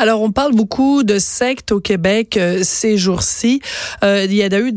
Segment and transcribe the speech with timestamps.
[0.00, 3.60] Alors, on parle beaucoup de sectes au Québec euh, ces jours-ci.
[4.02, 4.72] Euh, il y a eu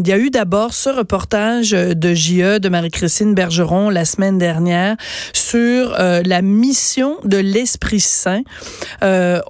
[0.00, 4.96] il y a eu d'abord ce reportage de JE de Marie-Christine Bergeron la semaine dernière
[5.32, 8.42] sur euh, la mission de l'Esprit Saint.
[9.02, 9.40] Euh,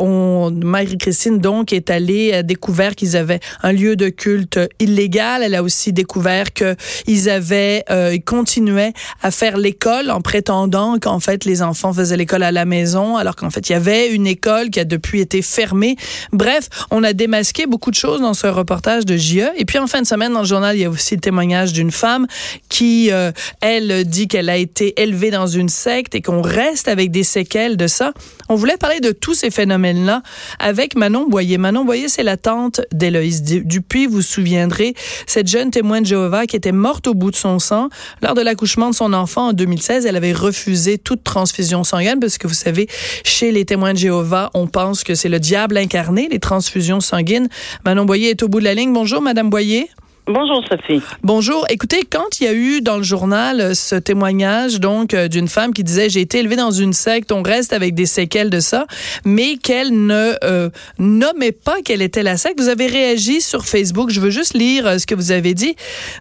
[0.50, 5.42] Marie-Christine donc est allée a découvert qu'ils avaient un lieu de culte illégal.
[5.42, 6.74] Elle a aussi découvert que
[7.06, 12.16] ils avaient euh, ils continuaient à faire l'école en prétendant qu'en fait les enfants faisaient
[12.16, 15.20] l'école à la maison alors qu'en fait il y avait une école qui a depuis
[15.20, 15.96] été fermée.
[16.32, 19.86] Bref, on a démasqué beaucoup de choses dans ce reportage de JE et puis en
[19.86, 22.26] fin de semaine dans le journal, il y a aussi le témoignage d'une femme
[22.68, 27.10] qui, euh, elle, dit qu'elle a été élevée dans une secte et qu'on reste avec
[27.10, 28.12] des séquelles de ça.
[28.48, 30.22] On voulait parler de tous ces phénomènes-là
[30.58, 31.58] avec Manon Boyer.
[31.58, 34.06] Manon Boyer, c'est la tante d'Héloïse Dupuis.
[34.06, 34.94] Vous vous souviendrez,
[35.26, 37.88] cette jeune témoin de Jéhovah qui était morte au bout de son sang.
[38.22, 42.38] Lors de l'accouchement de son enfant en 2016, elle avait refusé toute transfusion sanguine parce
[42.38, 42.88] que vous savez,
[43.24, 47.48] chez les témoins de Jéhovah, on pense que c'est le diable incarné, les transfusions sanguines.
[47.84, 48.92] Manon Boyer est au bout de la ligne.
[48.92, 49.88] Bonjour, Madame Boyer.
[50.28, 51.02] Bonjour Sophie.
[51.24, 51.66] Bonjour.
[51.68, 55.48] Écoutez, quand il y a eu dans le journal euh, ce témoignage donc euh, d'une
[55.48, 58.60] femme qui disait j'ai été élevée dans une secte, on reste avec des séquelles de
[58.60, 58.86] ça,
[59.24, 60.70] mais qu'elle ne euh,
[61.00, 64.10] nommait pas quelle était la secte, vous avez réagi sur Facebook.
[64.10, 65.74] Je veux juste lire ce que vous avez dit.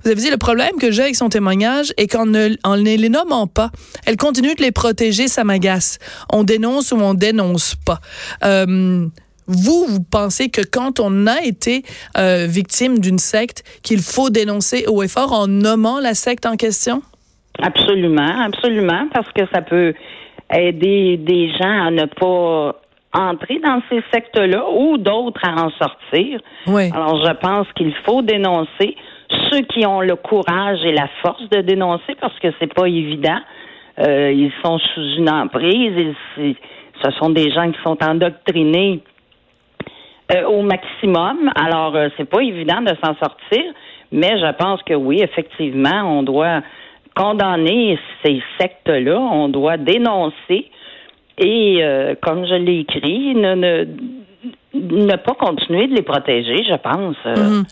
[0.04, 2.98] Vous avez dit le problème que j'ai avec son témoignage est qu'en ne, en les
[3.08, 3.70] nommant pas,
[4.08, 6.00] elle continue de les protéger, ça m'agace.
[6.34, 8.00] On dénonce ou on dénonce pas.
[9.47, 11.84] Vous, vous pensez que quand on a été
[12.17, 16.56] euh, victime d'une secte, qu'il faut dénoncer haut et fort en nommant la secte en
[16.56, 17.02] question?
[17.62, 19.94] Absolument, absolument, parce que ça peut
[20.53, 22.81] aider des gens à ne pas
[23.14, 26.39] entrer dans ces sectes-là ou d'autres à en sortir.
[26.67, 26.89] Oui.
[26.94, 28.95] Alors, je pense qu'il faut dénoncer
[29.50, 33.39] ceux qui ont le courage et la force de dénoncer parce que c'est pas évident.
[34.00, 36.16] Euh, ils sont sous une emprise.
[36.38, 39.03] ce sont des gens qui sont endoctrinés
[40.34, 41.52] euh, au maximum.
[41.56, 43.64] Alors, euh, c'est pas évident de s'en sortir,
[44.12, 46.62] mais je pense que oui, effectivement, on doit
[47.16, 50.69] condamner ces sectes-là, on doit dénoncer
[51.38, 57.18] et, euh, comme je l'ai écrit, ne, pas continuer de les protéger, je pense.
[57.25, 57.63] Mhm.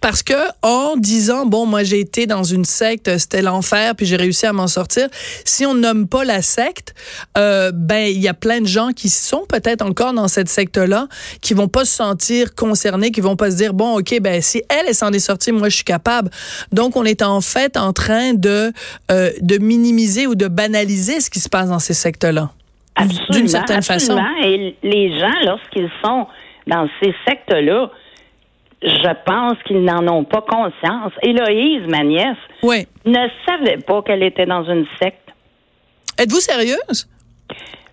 [0.00, 4.16] Parce que en disant bon moi j'ai été dans une secte c'était l'enfer puis j'ai
[4.16, 5.08] réussi à m'en sortir
[5.44, 6.94] si on nomme pas la secte
[7.36, 10.78] euh, ben il y a plein de gens qui sont peut-être encore dans cette secte
[10.78, 11.08] là
[11.40, 14.62] qui vont pas se sentir concernés qui vont pas se dire bon ok ben si
[14.68, 16.30] elle s'en est sortie moi je suis capable.
[16.72, 18.72] Donc on est en fait en train de
[19.10, 22.50] euh, de minimiser ou de banaliser ce qui se passe dans ces sectes là
[23.30, 24.22] d'une certaine absolument.
[24.22, 26.26] façon et les gens lorsqu'ils sont
[26.66, 27.90] dans ces sectes là
[28.82, 31.12] je pense qu'ils n'en ont pas conscience.
[31.22, 35.28] Héloïse, ma nièce, ne savait pas qu'elle était dans une secte.
[36.18, 37.08] Êtes-vous sérieuse?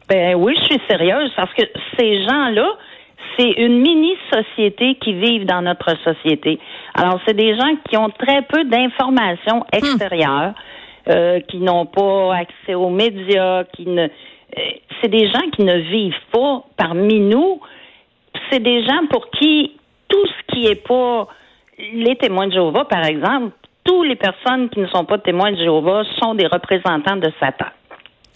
[0.09, 1.63] Ben oui, je suis sérieuse parce que
[1.97, 2.67] ces gens-là,
[3.37, 6.59] c'est une mini-société qui vivent dans notre société.
[6.93, 9.77] Alors, c'est des gens qui ont très peu d'informations hmm.
[9.77, 10.53] extérieures,
[11.09, 14.03] euh, qui n'ont pas accès aux médias, qui ne.
[14.03, 14.61] Euh,
[15.01, 17.59] c'est des gens qui ne vivent pas parmi nous.
[18.51, 19.71] C'est des gens pour qui
[20.53, 21.27] qui est pas
[21.77, 23.51] les témoins de Jéhovah, par exemple,
[23.83, 27.65] toutes les personnes qui ne sont pas témoins de Jéhovah sont des représentants de Satan.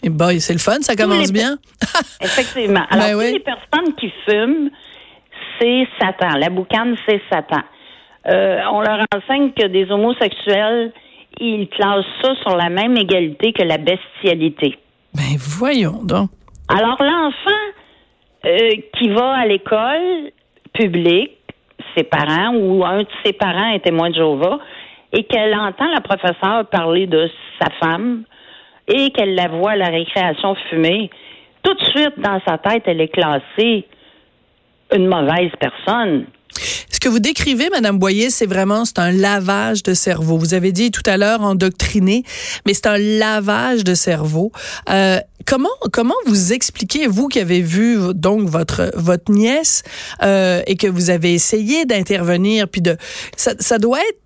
[0.03, 1.57] Et eh c'est le fun, ça commence bien.
[2.21, 2.85] Effectivement.
[2.91, 4.69] Ben Alors, toutes les personnes qui fument,
[5.59, 6.37] c'est Satan.
[6.37, 7.61] La boucane, c'est Satan.
[8.27, 10.91] Euh, on leur enseigne que des homosexuels,
[11.39, 14.77] ils classent ça sur la même égalité que la bestialité.
[15.13, 16.29] Ben voyons donc.
[16.67, 17.51] Alors l'enfant
[18.45, 20.31] euh, qui va à l'école
[20.73, 21.36] publique,
[21.97, 24.59] ses parents ou un de ses parents est témoin de Jéhovah
[25.11, 28.23] et qu'elle entend la professeure parler de sa femme
[28.87, 31.09] et qu'elle la voit à la récréation fumer,
[31.63, 33.85] tout de suite dans sa tête, elle est classée
[34.95, 36.25] une mauvaise personne.
[36.91, 40.37] Ce que vous décrivez, Madame Boyer, c'est vraiment c'est un lavage de cerveau.
[40.37, 42.23] Vous avez dit tout à l'heure endoctriné,
[42.65, 44.51] mais c'est un lavage de cerveau.
[44.89, 49.83] Euh, comment comment vous expliquez vous qui avez vu donc votre votre nièce
[50.23, 52.97] euh, et que vous avez essayé d'intervenir puis de
[53.35, 54.19] ça, ça doit être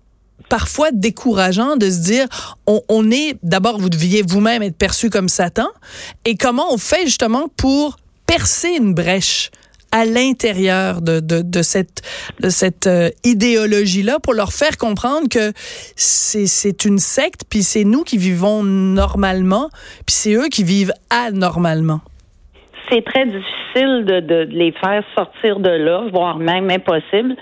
[0.48, 2.28] parfois décourageant de se dire
[2.66, 5.68] on, on est d'abord vous deviez vous-même être perçu comme Satan
[6.24, 9.50] et comment on fait justement pour percer une brèche?
[9.92, 12.02] À l'intérieur de, de, de, cette,
[12.40, 15.52] de cette euh, idéologie-là pour leur faire comprendre que
[15.96, 19.68] c'est une secte, puis c'est nous qui vivons normalement,
[20.06, 22.00] puis c'est eux qui vivent anormalement.
[22.90, 27.36] C'est très difficile de, de, les faire sortir de là, voire même impossible.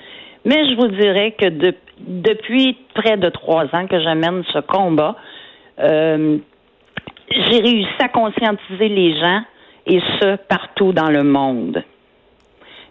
[0.44, 5.16] Mais je vous dirais que de, depuis près de trois ans que j'amène ce combat,
[5.78, 6.38] euh,
[7.30, 9.42] j'ai réussi à conscientiser les gens
[9.86, 11.82] et ce partout dans le monde.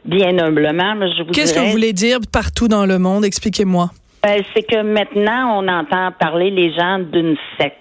[0.06, 3.26] Bien humblement, mais je vous Qu'est-ce que vous voulez dire partout dans le monde?
[3.26, 3.90] Expliquez-moi.
[4.24, 7.76] Ben, c'est que maintenant, on entend parler les gens d'une secte.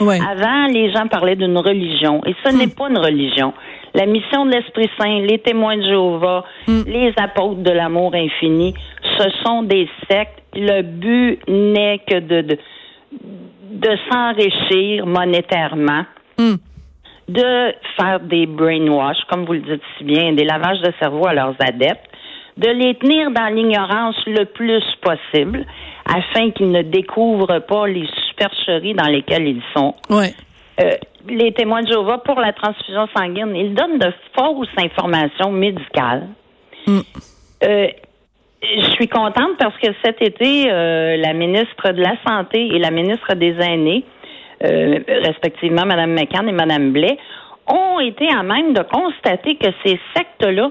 [0.00, 0.18] Ouais.
[0.20, 3.52] Avant, les gens parlaient d'une religion, et ce n'est pas une religion.
[3.94, 8.72] La mission de l'Esprit Saint, les témoins de Jéhovah, les apôtres de l'amour infini,
[9.18, 10.38] ce sont des sectes.
[10.54, 12.58] Le but n'est que de, de,
[13.72, 16.04] de s'enrichir monétairement,
[16.38, 16.54] Hmm.
[17.28, 21.34] De faire des brainwash, comme vous le dites si bien, des lavages de cerveau à
[21.34, 22.08] leurs adeptes,
[22.56, 25.64] de les tenir dans l'ignorance le plus possible,
[26.04, 29.94] afin qu'ils ne découvrent pas les supercheries dans lesquelles ils sont.
[30.10, 30.34] Ouais.
[30.80, 30.90] Euh,
[31.28, 36.28] les témoins de Jéhovah pour la transfusion sanguine, ils donnent de fausses informations médicales.
[36.86, 37.00] Mm.
[37.64, 37.86] Euh,
[38.62, 42.90] je suis contente parce que cet été, euh, la ministre de la Santé et la
[42.90, 44.04] ministre des Aînés,
[44.64, 47.18] euh, respectivement Mme McCann et Mme Blais,
[47.66, 50.70] ont été à même de constater que ces sectes-là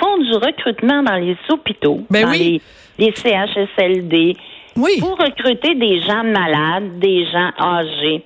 [0.00, 2.60] font du recrutement dans les hôpitaux, Ben dans oui.
[2.98, 4.36] les, les CHSLD,
[4.76, 4.98] Oui.
[5.00, 8.24] pour recruter des gens malades, des gens âgés.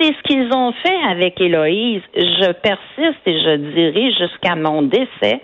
[0.00, 2.02] C'est ce qu'ils ont fait avec Héloïse.
[2.16, 5.40] Je persiste et je dirai jusqu'à mon décès.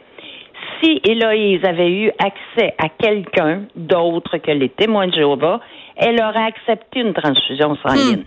[0.83, 5.61] Si Héloïse avait eu accès à quelqu'un d'autre que les témoins de Jéhovah,
[5.97, 8.25] elle aurait accepté une transfusion sanguine.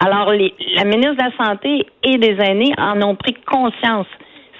[0.00, 4.06] Alors, les- la ministre de la Santé et des aînés en ont pris conscience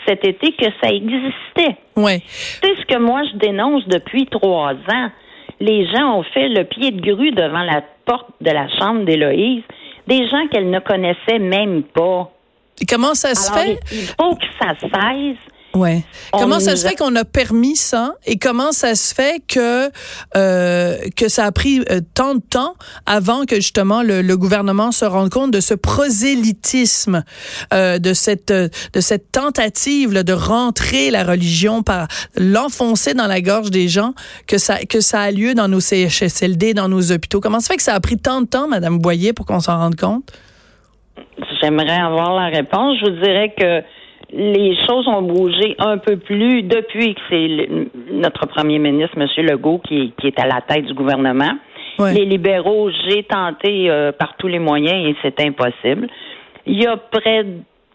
[0.07, 1.77] cet été que ça existait.
[1.97, 2.23] Ouais.
[2.27, 5.11] C'est ce que moi je dénonce depuis trois ans.
[5.61, 9.63] Les gens ont fait le pied de grue devant la porte de la chambre d'Héloïse,
[10.07, 12.31] des gens qu'elle ne connaissait même pas.
[12.81, 13.79] Et comment ça se Alors, fait?
[13.93, 15.37] il il faut que ça cesse.
[15.75, 16.03] Ouais.
[16.33, 18.15] On Comment ça se fait qu'on a permis ça?
[18.27, 19.91] Et comment ça se fait que
[20.37, 22.75] euh, que ça a pris euh, tant de temps
[23.05, 27.23] avant que justement le, le gouvernement se rende compte de ce prosélytisme,
[27.75, 33.27] euh, de cette euh, de cette tentative là, de rentrer la religion par l'enfoncer dans
[33.27, 34.15] la gorge des gens
[34.47, 37.41] que ça que ça a lieu dans nos CHSLD, dans nos hôpitaux?
[37.41, 39.77] Comment ça fait que ça a pris tant de temps, Madame Boyer, pour qu'on s'en
[39.79, 40.33] rende compte?
[41.61, 42.97] J'aimerais avoir la réponse.
[43.01, 43.83] Je vous dirais que
[44.31, 47.69] les choses ont bougé un peu plus depuis que c'est
[48.13, 49.27] notre premier ministre, M.
[49.47, 51.53] Legault, qui, qui est à la tête du gouvernement.
[51.99, 52.15] Ouais.
[52.15, 56.09] Les libéraux, j'ai tenté euh, par tous les moyens et c'est impossible.
[56.67, 57.45] Il y a près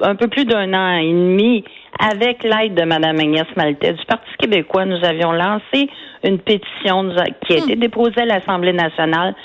[0.01, 1.63] un peu plus d'un an et demi,
[1.99, 5.87] avec l'aide de Mme Agnès Maltais du Parti québécois, nous avions lancé
[6.23, 7.09] une pétition
[7.45, 9.35] qui a été déposée à l'Assemblée nationale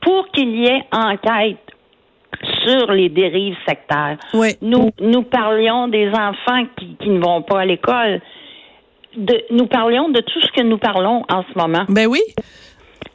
[0.00, 1.58] pour qu'il y ait enquête
[2.64, 4.16] sur les dérives sectaires.
[4.32, 4.56] Oui.
[4.62, 8.20] Nous, nous parlions des enfants qui, qui ne vont pas à l'école.
[9.16, 11.84] De, nous parlions de tout ce que nous parlons en ce moment.
[11.88, 12.20] Ben oui.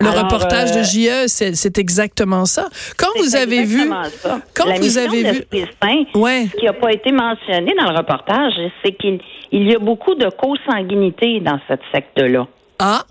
[0.02, 2.70] Le Alors, reportage euh, de JE, c'est exactement ça.
[2.98, 3.90] Quand vous avez vu,
[4.22, 4.40] ça.
[4.56, 5.42] quand La vous avez vu,
[5.82, 8.54] Saint, ouais, ce qui n'a pas été mentionné dans le reportage,
[8.84, 9.20] c'est qu'il
[9.52, 12.48] il y a beaucoup de consanguinité dans cette secte-là.
[12.80, 13.04] ah,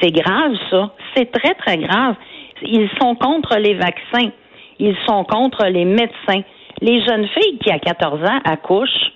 [0.00, 0.92] C'est grave, ça.
[1.16, 2.14] C'est très, très grave.
[2.62, 4.30] Ils sont contre les vaccins.
[4.78, 6.42] Ils sont contre les médecins.
[6.80, 9.12] Les jeunes filles qui, à 14 ans, accouchent,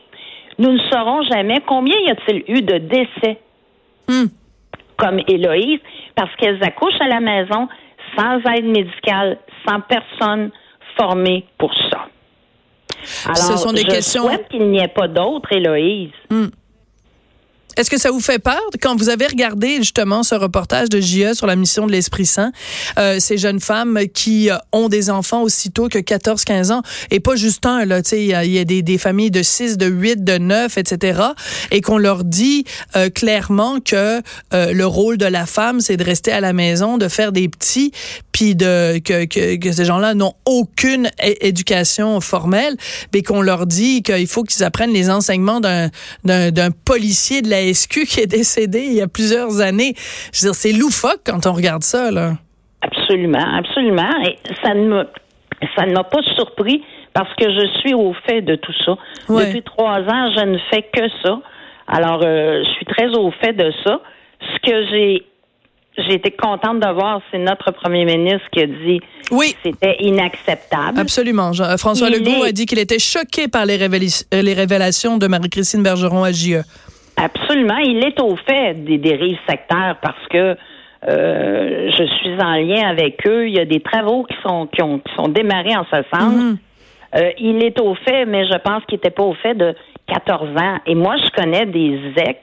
[0.58, 3.38] nous ne saurons jamais combien y a-t-il eu de décès
[4.08, 4.26] Hmm.
[4.96, 5.78] comme Héloïse,
[6.16, 7.68] parce qu'elles accouchent à la maison
[8.16, 10.50] sans aide médicale, sans personne
[10.98, 12.06] formée pour ça.
[13.24, 16.10] Alors, Ce sont des je questions- souhaite qu'il n'y ait pas d'autres Héloïse.
[17.76, 18.60] Est-ce que ça vous fait peur?
[18.82, 22.52] Quand vous avez regardé justement ce reportage de JE sur la mission de l'Esprit Saint,
[22.98, 27.36] euh, ces jeunes femmes qui euh, ont des enfants aussitôt que 14-15 ans et pas
[27.36, 30.38] juste un là, tu sais, il y a, des, familles de 6, de 8, de
[30.38, 31.20] 9, etc.
[31.70, 32.64] et qu'on leur dit
[32.96, 34.20] euh, clairement que
[34.52, 37.48] euh, le rôle de la femme c'est de rester à la maison, de faire des
[37.48, 37.92] petits,
[38.32, 42.76] puis de que, que, que ces gens-là n'ont aucune éducation formelle,
[43.14, 48.04] mais qu'on leur dit qu'il faut qu'ils apprennent les enseignements d'un policier de la SQ
[48.06, 49.94] qui est décédé il y a plusieurs années.
[50.32, 52.32] Je veux dire, c'est loufoque quand on regarde ça, là.
[52.82, 54.10] Absolument, absolument.
[54.26, 55.04] Et ça ne m'a,
[55.76, 58.96] ça ne m'a pas surpris parce que je suis au fait de tout ça.
[59.28, 59.46] Ouais.
[59.46, 61.40] Depuis trois ans, je ne fais que ça.
[61.88, 64.00] Alors, euh, je suis très au fait de ça.
[64.40, 65.26] Ce que j'ai,
[65.98, 69.00] j'ai été contente de voir, c'est notre premier ministre qui a dit
[69.32, 69.52] Oui.
[69.52, 70.98] que c'était inacceptable.
[71.00, 71.52] Absolument.
[71.52, 75.18] Jean- François Il Legault est- a dit qu'il était choqué par les, euh, les révélations
[75.18, 76.62] de Marie-Christine Bergeron à E.
[77.22, 77.76] Absolument.
[77.76, 80.56] Il est au fait des dérives sectaires parce que
[81.08, 83.46] euh, je suis en lien avec eux.
[83.46, 86.34] Il y a des travaux qui sont qui ont qui sont démarrés en ce sens.
[86.34, 86.58] Mhm.
[87.16, 89.74] Euh, il est au fait, mais je pense qu'il n'était pas au fait de
[90.06, 90.78] 14 ans.
[90.86, 92.40] Et moi, je connais des ex,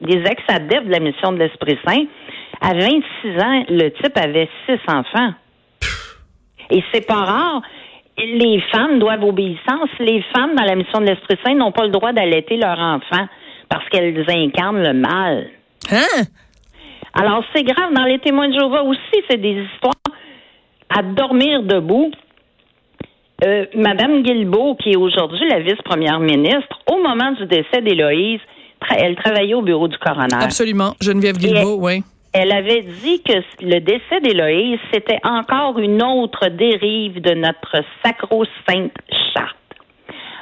[0.00, 2.04] des ex-adeptes de la mission de l'Esprit Saint.
[2.60, 5.32] À 26 ans, le type avait six enfants.
[6.70, 7.62] Et c'est pas rare.
[8.16, 9.90] Les femmes doivent obéissance.
[9.98, 13.26] Les femmes dans la mission de l'Esprit Saint n'ont pas le droit d'allaiter leur enfant
[13.68, 15.48] parce qu'elles incarnent le mal.
[15.90, 16.24] Hein?
[17.14, 17.92] Alors, c'est grave.
[17.94, 19.94] Dans les témoins de Jéhovah aussi, c'est des histoires
[20.88, 22.10] à dormir debout.
[23.44, 28.40] Euh, Madame Guilbeault, qui est aujourd'hui la vice-première ministre, au moment du décès d'Héloïse,
[28.96, 30.36] elle travaillait au bureau du coroner.
[30.40, 30.94] Absolument.
[31.00, 32.02] Geneviève Guilbeault, oui.
[32.32, 33.32] Elle avait dit que
[33.62, 38.92] le décès d'Héloïse, c'était encore une autre dérive de notre sacro-sainte
[39.34, 39.56] charte.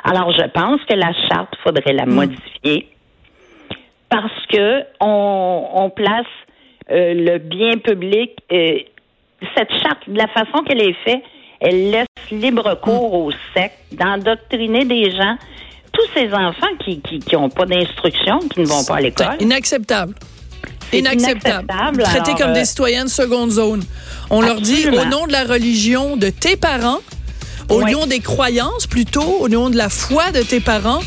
[0.02, 2.14] Alors, je pense que la charte, faudrait la hmm.
[2.14, 2.88] modifier
[4.08, 6.26] parce que on, place
[6.90, 8.32] euh, le bien public.
[8.52, 8.78] Euh,
[9.56, 11.23] cette charte, de la façon qu'elle est faite,
[11.61, 15.37] elle laisse libre cours au sectes d'endoctriner des gens,
[15.92, 19.37] tous ces enfants qui n'ont qui, pas d'instruction, qui ne vont pas à l'école.
[19.40, 20.14] Inacceptable.
[20.92, 21.68] Inacceptable.
[22.02, 23.82] Traités comme des euh, citoyens de seconde zone.
[24.30, 27.00] On leur dit au nom de la religion de tes parents,
[27.68, 31.00] au nom des croyances plutôt, au nom de la foi de tes parents,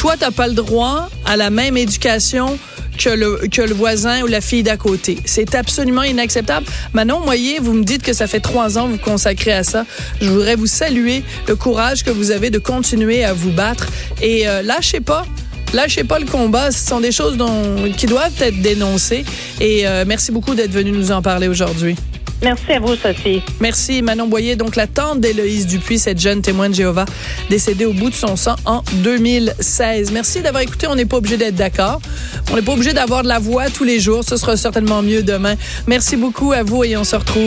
[0.00, 2.58] toi, tu n'as pas le droit à la même éducation
[2.96, 5.18] que le, que le voisin ou la fille d'à côté.
[5.26, 6.64] C'est absolument inacceptable.
[6.94, 9.84] Manon Moyer, vous me dites que ça fait trois ans que vous consacrez à ça.
[10.22, 13.88] Je voudrais vous saluer le courage que vous avez de continuer à vous battre
[14.22, 15.26] et euh, lâchez pas.
[15.74, 16.70] Lâchez pas le combat.
[16.70, 19.26] Ce sont des choses dont, qui doivent être dénoncées.
[19.60, 21.94] Et euh, merci beaucoup d'être venu nous en parler aujourd'hui.
[22.42, 23.42] Merci à vous, Sophie.
[23.60, 24.56] Merci, Manon Boyer.
[24.56, 27.04] Donc, la tante d'Héloïse Dupuis, cette jeune témoin de Jéhovah,
[27.48, 30.10] décédée au bout de son sang en 2016.
[30.12, 30.86] Merci d'avoir écouté.
[30.86, 32.00] On n'est pas obligé d'être d'accord.
[32.50, 34.24] On n'est pas obligé d'avoir de la voix tous les jours.
[34.24, 35.54] Ce sera certainement mieux demain.
[35.86, 37.30] Merci beaucoup à vous et on se retrouve